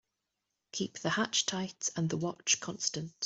Keep 0.71 0.97
the 0.97 1.11
hatch 1.11 1.45
tight 1.45 1.91
and 1.95 2.09
the 2.09 2.17
watch 2.17 2.59
constant. 2.59 3.13